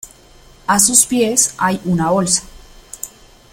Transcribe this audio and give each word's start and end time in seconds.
A 0.67 0.79
sus 0.79 1.05
pies 1.05 1.53
hay 1.59 1.79
una 1.85 2.09
bolsa. 2.09 2.41